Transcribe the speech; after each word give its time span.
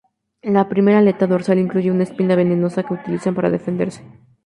La 0.41 0.67
primera 0.67 0.97
aleta 0.97 1.27
dorsal 1.27 1.59
incluye 1.59 1.91
una 1.91 2.01
espina 2.01 2.35
venenosa 2.35 2.81
que 2.81 2.95
utilizan 2.95 3.35
para 3.35 3.51
defenderse. 3.51 4.03